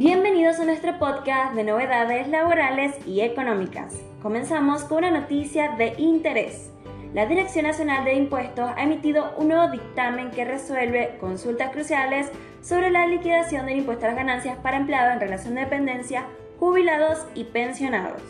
[0.00, 3.94] Bienvenidos a nuestro podcast de novedades laborales y económicas.
[4.22, 6.70] Comenzamos con una noticia de interés.
[7.12, 12.30] La Dirección Nacional de Impuestos ha emitido un nuevo dictamen que resuelve consultas cruciales
[12.62, 16.24] sobre la liquidación del impuesto a las ganancias para empleados en relación de dependencia,
[16.58, 18.22] jubilados y pensionados.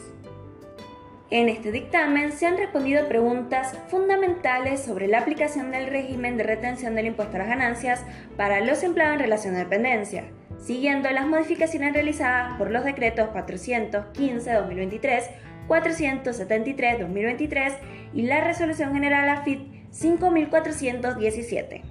[1.30, 6.96] En este dictamen se han respondido preguntas fundamentales sobre la aplicación del régimen de retención
[6.96, 8.04] del impuesto a las ganancias
[8.36, 10.24] para los empleados en relación de dependencia
[10.60, 15.24] siguiendo las modificaciones realizadas por los decretos 415-2023,
[15.68, 17.72] 473-2023
[18.14, 19.60] y la Resolución General AFIT
[19.90, 21.82] 5417.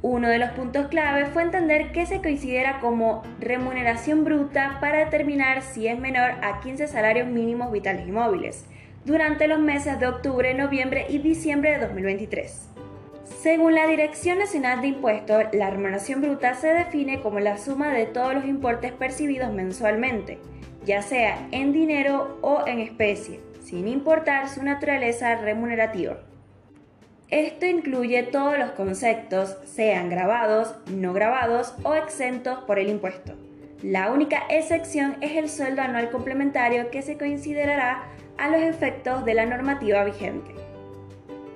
[0.00, 5.62] Uno de los puntos clave fue entender que se considera como remuneración bruta para determinar
[5.62, 8.64] si es menor a 15 salarios mínimos vitales y móviles
[9.04, 12.77] durante los meses de octubre, noviembre y diciembre de 2023.
[13.36, 18.06] Según la Dirección Nacional de Impuestos, la remuneración bruta se define como la suma de
[18.06, 20.38] todos los importes percibidos mensualmente,
[20.84, 26.18] ya sea en dinero o en especie, sin importar su naturaleza remunerativa.
[27.28, 33.34] Esto incluye todos los conceptos, sean grabados, no grabados o exentos por el impuesto.
[33.82, 38.02] La única excepción es el sueldo anual complementario que se considerará
[38.36, 40.67] a los efectos de la normativa vigente.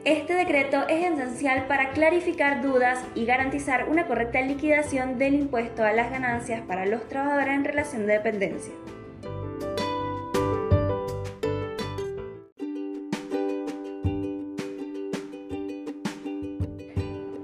[0.05, 5.93] Este decreto es esencial para clarificar dudas y garantizar una correcta liquidación del impuesto a
[5.93, 8.73] las ganancias para los trabajadores en relación de dependencia.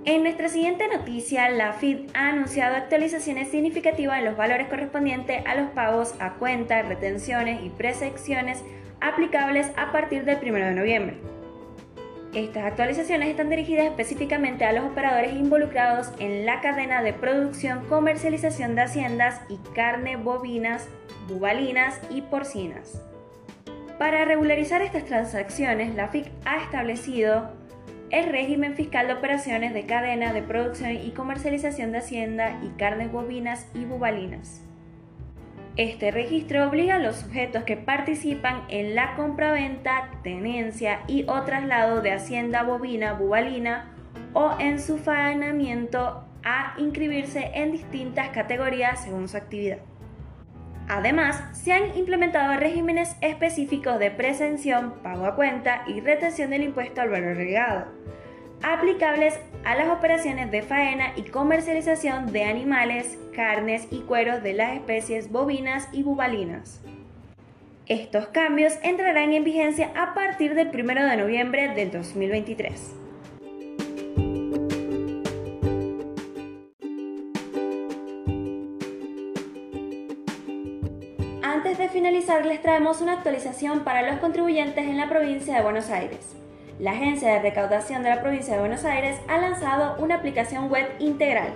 [0.05, 5.55] En nuestra siguiente noticia, la FID ha anunciado actualizaciones significativas en los valores correspondientes a
[5.55, 8.64] los pagos a cuenta, retenciones y presecciones
[9.01, 11.38] aplicables a partir del 1 de noviembre.
[12.39, 18.77] Estas actualizaciones están dirigidas específicamente a los operadores involucrados en la cadena de producción, comercialización
[18.77, 20.86] de haciendas y carne bovinas,
[21.27, 23.03] bubalinas y porcinas.
[23.98, 27.51] Para regularizar estas transacciones, la FIC ha establecido
[28.11, 33.11] el régimen fiscal de operaciones de cadena de producción y comercialización de hacienda y carnes
[33.11, 34.62] bovinas y bubalinas.
[35.78, 42.02] Este registro obliga a los sujetos que participan en la compraventa, tenencia y o traslado
[42.02, 43.94] de hacienda bovina, bubalina
[44.33, 49.78] o en su faenamiento a inscribirse en distintas categorías según su actividad.
[50.88, 57.02] Además, se han implementado regímenes específicos de presención, pago a cuenta y retención del impuesto
[57.02, 57.86] al valor agregado
[58.63, 64.74] aplicables a las operaciones de faena y comercialización de animales, carnes y cueros de las
[64.74, 66.80] especies bovinas y bubalinas.
[67.86, 72.95] Estos cambios entrarán en vigencia a partir del 1 de noviembre del 2023.
[81.42, 85.91] Antes de finalizar les traemos una actualización para los contribuyentes en la provincia de Buenos
[85.91, 86.36] Aires
[86.78, 90.86] la Agencia de Recaudación de la Provincia de Buenos Aires ha lanzado una aplicación web
[91.00, 91.52] integral.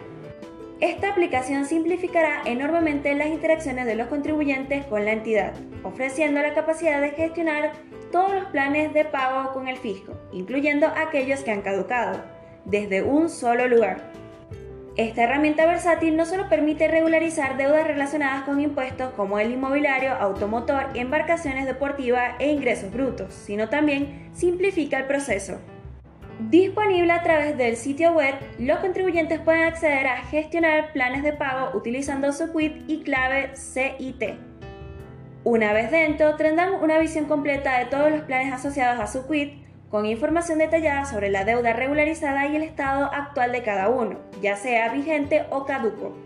[0.80, 5.52] Esta aplicación simplificará enormemente las interacciones de los contribuyentes con la entidad,
[5.84, 7.72] ofreciendo la capacidad de gestionar
[8.10, 12.20] todos los planes de pago con el fisco, incluyendo aquellos que han caducado,
[12.64, 14.10] desde un solo lugar.
[14.96, 20.88] Esta herramienta versátil no solo permite regularizar deudas relacionadas con impuestos como el inmobiliario, automotor,
[20.94, 25.58] embarcaciones deportivas e ingresos brutos, sino también simplifica el proceso.
[26.50, 31.74] Disponible a través del sitio web, los contribuyentes pueden acceder a gestionar planes de pago
[31.74, 34.34] utilizando su quit y clave CIT.
[35.44, 39.61] Una vez dentro, tendrán una visión completa de todos los planes asociados a su quit,
[39.92, 44.56] con información detallada sobre la deuda regularizada y el estado actual de cada uno, ya
[44.56, 46.16] sea vigente o caduco.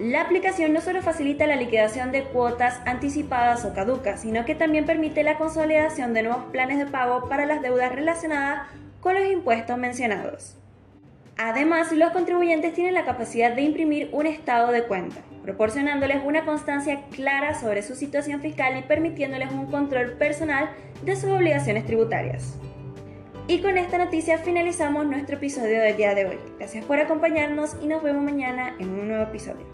[0.00, 4.84] La aplicación no solo facilita la liquidación de cuotas anticipadas o caducas, sino que también
[4.84, 8.66] permite la consolidación de nuevos planes de pago para las deudas relacionadas
[9.00, 10.56] con los impuestos mencionados.
[11.36, 17.04] Además, los contribuyentes tienen la capacidad de imprimir un estado de cuenta, proporcionándoles una constancia
[17.12, 20.70] clara sobre su situación fiscal y permitiéndoles un control personal
[21.04, 22.58] de sus obligaciones tributarias.
[23.46, 26.38] Y con esta noticia finalizamos nuestro episodio del día de hoy.
[26.58, 29.66] Gracias por acompañarnos y nos vemos mañana en un nuevo episodio.